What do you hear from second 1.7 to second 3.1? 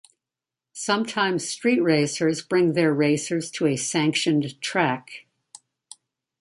racers bring their